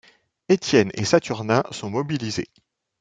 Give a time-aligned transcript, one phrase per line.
[0.49, 2.49] Étienne et Saturnin sont mobilisés.